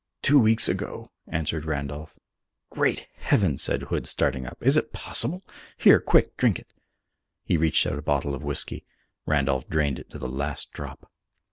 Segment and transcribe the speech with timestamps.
[0.23, 2.17] "Two weeks ago," answered Randolph.
[2.71, 4.57] "Great Heaven!" said Hood, starting up.
[4.59, 5.43] "Is it possible?
[5.77, 6.73] Here, quick, drink it!"
[7.43, 8.83] He reached out a bottle of whisky.
[9.27, 11.11] Randolph drained it to the last drop.